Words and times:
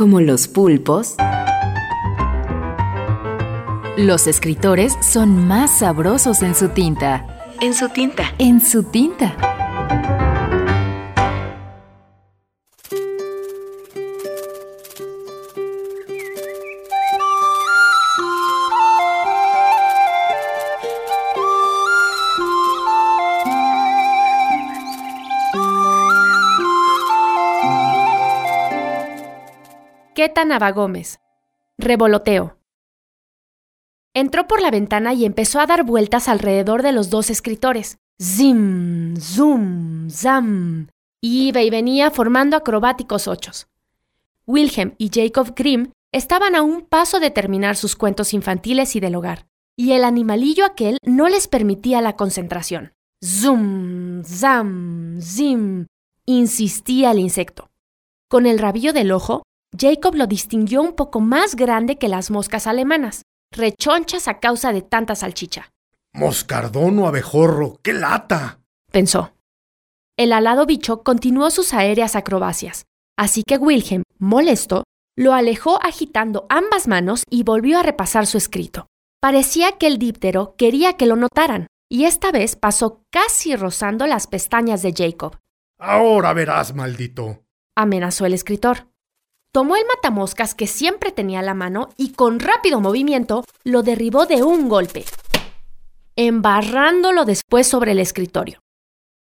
como 0.00 0.22
los 0.22 0.48
pulpos, 0.48 1.14
los 3.98 4.26
escritores 4.26 4.96
son 5.02 5.46
más 5.46 5.80
sabrosos 5.80 6.40
en 6.40 6.54
su 6.54 6.70
tinta. 6.70 7.26
En 7.60 7.74
su 7.74 7.90
tinta. 7.90 8.32
En 8.38 8.62
su 8.62 8.82
tinta. 8.82 9.36
Queta 30.20 30.44
Nava 30.44 30.70
Gómez. 30.72 31.18
Revoloteo. 31.78 32.58
Entró 34.12 34.46
por 34.46 34.60
la 34.60 34.70
ventana 34.70 35.14
y 35.14 35.24
empezó 35.24 35.60
a 35.60 35.66
dar 35.66 35.82
vueltas 35.82 36.28
alrededor 36.28 36.82
de 36.82 36.92
los 36.92 37.08
dos 37.08 37.30
escritores. 37.30 37.96
Zim, 38.20 39.16
zoom, 39.16 40.10
zam. 40.10 40.88
Iba 41.22 41.62
y 41.62 41.70
venía 41.70 42.10
formando 42.10 42.58
acrobáticos 42.58 43.28
ochos. 43.28 43.68
Wilhelm 44.46 44.94
y 44.98 45.08
Jacob 45.10 45.54
Grimm 45.56 45.92
estaban 46.12 46.54
a 46.54 46.60
un 46.60 46.82
paso 46.82 47.18
de 47.18 47.30
terminar 47.30 47.76
sus 47.76 47.96
cuentos 47.96 48.34
infantiles 48.34 48.96
y 48.96 49.00
del 49.00 49.14
hogar, 49.14 49.46
y 49.74 49.92
el 49.92 50.04
animalillo 50.04 50.66
aquel 50.66 50.98
no 51.02 51.30
les 51.30 51.48
permitía 51.48 52.02
la 52.02 52.16
concentración. 52.16 52.92
Zoom, 53.24 54.22
zam, 54.24 55.18
zim, 55.22 55.86
insistía 56.26 57.12
el 57.12 57.20
insecto. 57.20 57.70
Con 58.28 58.44
el 58.44 58.58
rabillo 58.58 58.92
del 58.92 59.12
ojo, 59.12 59.44
Jacob 59.78 60.14
lo 60.14 60.26
distinguió 60.26 60.82
un 60.82 60.94
poco 60.94 61.20
más 61.20 61.54
grande 61.54 61.96
que 61.96 62.08
las 62.08 62.30
moscas 62.30 62.66
alemanas, 62.66 63.22
rechonchas 63.52 64.28
a 64.28 64.40
causa 64.40 64.72
de 64.72 64.82
tanta 64.82 65.14
salchicha. 65.14 65.70
Moscardón 66.12 66.98
o 66.98 67.06
abejorro, 67.06 67.78
qué 67.82 67.92
lata. 67.92 68.60
pensó. 68.90 69.32
El 70.16 70.32
alado 70.32 70.66
bicho 70.66 71.02
continuó 71.02 71.50
sus 71.50 71.72
aéreas 71.72 72.16
acrobacias, 72.16 72.84
así 73.16 73.42
que 73.46 73.56
Wilhelm, 73.56 74.02
molesto, 74.18 74.82
lo 75.16 75.32
alejó 75.32 75.80
agitando 75.82 76.46
ambas 76.48 76.88
manos 76.88 77.22
y 77.30 77.44
volvió 77.44 77.78
a 77.78 77.82
repasar 77.82 78.26
su 78.26 78.36
escrito. 78.36 78.86
Parecía 79.20 79.72
que 79.78 79.86
el 79.86 79.98
díptero 79.98 80.54
quería 80.58 80.94
que 80.94 81.06
lo 81.06 81.14
notaran, 81.16 81.68
y 81.88 82.04
esta 82.04 82.32
vez 82.32 82.56
pasó 82.56 83.02
casi 83.10 83.54
rozando 83.54 84.06
las 84.06 84.26
pestañas 84.26 84.82
de 84.82 84.92
Jacob. 84.96 85.36
Ahora 85.78 86.32
verás, 86.32 86.74
maldito. 86.74 87.44
amenazó 87.76 88.26
el 88.26 88.34
escritor. 88.34 88.88
Tomó 89.52 89.74
el 89.74 89.82
matamoscas 89.84 90.54
que 90.54 90.68
siempre 90.68 91.10
tenía 91.10 91.40
a 91.40 91.42
la 91.42 91.54
mano 91.54 91.88
y 91.96 92.12
con 92.12 92.38
rápido 92.38 92.80
movimiento 92.80 93.44
lo 93.64 93.82
derribó 93.82 94.26
de 94.26 94.44
un 94.44 94.68
golpe, 94.68 95.04
embarrándolo 96.14 97.24
después 97.24 97.66
sobre 97.66 97.90
el 97.90 97.98
escritorio. 97.98 98.60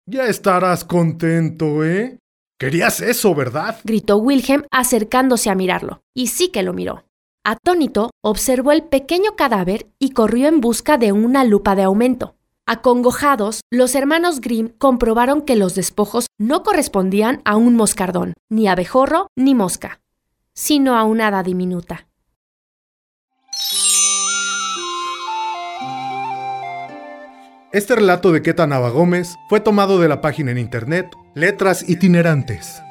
Ya 0.06 0.25
estarás 0.25 0.86
contento, 0.86 1.84
¿eh? 1.84 2.19
Querías 2.58 3.00
eso, 3.00 3.34
¿verdad? 3.34 3.81
gritó 3.84 4.16
Wilhelm 4.16 4.64
acercándose 4.70 5.50
a 5.50 5.55
mirarlo. 5.55 6.00
Y 6.14 6.28
sí 6.28 6.48
que 6.48 6.62
lo 6.62 6.72
miró. 6.72 7.05
Atónito, 7.44 8.09
observó 8.22 8.72
el 8.72 8.84
pequeño 8.84 9.36
cadáver 9.36 9.88
y 9.98 10.11
corrió 10.12 10.48
en 10.48 10.62
busca 10.62 10.97
de 10.97 11.12
una 11.12 11.44
lupa 11.44 11.75
de 11.75 11.83
aumento. 11.83 12.34
Acongojados, 12.66 13.61
los 13.70 13.94
hermanos 13.94 14.41
Grimm 14.41 14.70
comprobaron 14.78 15.42
que 15.42 15.56
los 15.56 15.75
despojos 15.75 16.28
no 16.38 16.62
correspondían 16.62 17.42
a 17.44 17.56
un 17.56 17.77
moscardón, 17.77 18.33
ni 18.48 18.69
abejorro, 18.69 19.27
ni 19.36 19.55
mosca 19.55 20.00
sino 20.55 20.97
a 20.97 21.27
hada 21.27 21.42
diminuta. 21.42 22.06
Este 27.72 27.97
relato 27.97 28.30
de 28.30 28.41
Queta 28.41 28.69
Nava 28.69 28.91
Gómez 28.91 29.34
fue 29.48 29.59
tomado 29.59 29.98
de 29.98 30.06
la 30.06 30.20
página 30.20 30.53
en 30.53 30.59
internet 30.59 31.10
Letras 31.34 31.88
Itinerantes. 31.88 32.84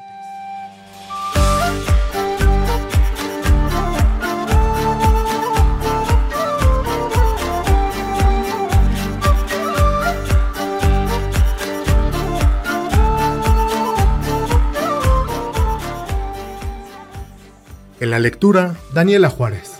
En 18.04 18.10
la 18.10 18.18
lectura, 18.18 18.76
Daniela 18.92 19.30
Juárez. 19.30 19.78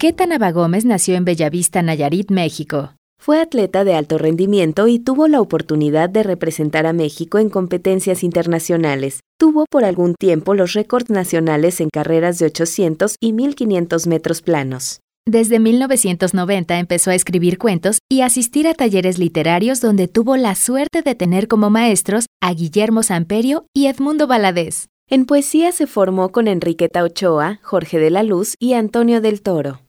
Queta 0.00 0.26
Nava 0.26 0.50
Gómez 0.50 0.84
nació 0.84 1.14
en 1.14 1.24
Bellavista, 1.24 1.80
Nayarit, 1.80 2.32
México. 2.32 2.90
Fue 3.26 3.40
atleta 3.40 3.82
de 3.82 3.96
alto 3.96 4.18
rendimiento 4.18 4.86
y 4.86 5.00
tuvo 5.00 5.26
la 5.26 5.40
oportunidad 5.40 6.08
de 6.08 6.22
representar 6.22 6.86
a 6.86 6.92
México 6.92 7.40
en 7.40 7.50
competencias 7.50 8.22
internacionales. 8.22 9.18
Tuvo 9.36 9.64
por 9.68 9.84
algún 9.84 10.14
tiempo 10.14 10.54
los 10.54 10.74
récords 10.74 11.10
nacionales 11.10 11.80
en 11.80 11.88
carreras 11.92 12.38
de 12.38 12.46
800 12.46 13.16
y 13.20 13.32
1500 13.32 14.06
metros 14.06 14.42
planos. 14.42 15.00
Desde 15.26 15.58
1990 15.58 16.78
empezó 16.78 17.10
a 17.10 17.16
escribir 17.16 17.58
cuentos 17.58 17.98
y 18.08 18.20
asistir 18.20 18.68
a 18.68 18.74
talleres 18.74 19.18
literarios 19.18 19.80
donde 19.80 20.06
tuvo 20.06 20.36
la 20.36 20.54
suerte 20.54 21.02
de 21.02 21.16
tener 21.16 21.48
como 21.48 21.68
maestros 21.68 22.26
a 22.40 22.54
Guillermo 22.54 23.02
Samperio 23.02 23.66
y 23.74 23.88
Edmundo 23.88 24.28
Valadez. 24.28 24.86
En 25.10 25.26
poesía 25.26 25.72
se 25.72 25.88
formó 25.88 26.30
con 26.30 26.46
Enriqueta 26.46 27.02
Ochoa, 27.02 27.58
Jorge 27.64 27.98
de 27.98 28.10
la 28.10 28.22
Luz 28.22 28.54
y 28.60 28.74
Antonio 28.74 29.20
del 29.20 29.42
Toro. 29.42 29.80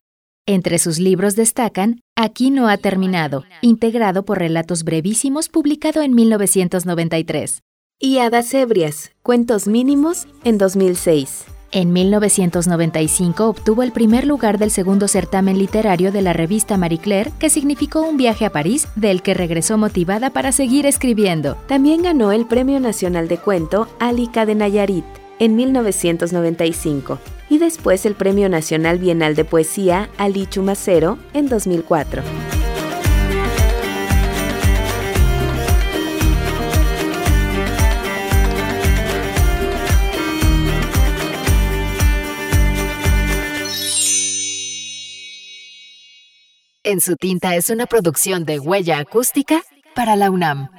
Entre 0.50 0.78
sus 0.78 0.98
libros 0.98 1.36
destacan 1.36 2.00
Aquí 2.20 2.50
no 2.50 2.66
ha 2.66 2.76
terminado, 2.78 3.44
integrado 3.60 4.24
por 4.24 4.40
relatos 4.40 4.82
brevísimos 4.82 5.48
publicado 5.48 6.02
en 6.02 6.16
1993. 6.16 7.62
Y 8.00 8.18
Hadas 8.18 8.52
Ebrias, 8.54 9.12
Cuentos 9.22 9.68
Mínimos, 9.68 10.26
en 10.42 10.58
2006. 10.58 11.44
En 11.70 11.92
1995 11.92 13.48
obtuvo 13.48 13.84
el 13.84 13.92
primer 13.92 14.26
lugar 14.26 14.58
del 14.58 14.72
segundo 14.72 15.06
certamen 15.06 15.58
literario 15.58 16.10
de 16.10 16.22
la 16.22 16.32
revista 16.32 16.76
Marie 16.76 16.98
Claire, 16.98 17.30
que 17.38 17.50
significó 17.50 18.02
un 18.02 18.16
viaje 18.16 18.46
a 18.46 18.50
París, 18.50 18.88
del 18.96 19.22
que 19.22 19.34
regresó 19.34 19.78
motivada 19.78 20.30
para 20.30 20.50
seguir 20.50 20.86
escribiendo. 20.86 21.54
También 21.68 22.02
ganó 22.02 22.32
el 22.32 22.46
Premio 22.46 22.80
Nacional 22.80 23.28
de 23.28 23.38
Cuento 23.38 23.86
Alica 24.00 24.44
de 24.44 24.56
Nayarit 24.56 25.04
en 25.38 25.56
1995 25.56 27.18
y 27.48 27.58
después 27.58 28.04
el 28.06 28.14
Premio 28.14 28.48
Nacional 28.48 28.98
Bienal 28.98 29.34
de 29.34 29.44
Poesía 29.44 30.10
Ali 30.18 30.46
Chumacero 30.46 31.18
en 31.32 31.48
2004. 31.48 32.22
En 46.90 47.02
su 47.02 47.16
tinta 47.16 47.54
es 47.54 47.68
una 47.68 47.84
producción 47.84 48.46
de 48.46 48.58
huella 48.58 48.98
acústica 48.98 49.62
para 49.94 50.16
la 50.16 50.30
UNAM. 50.30 50.70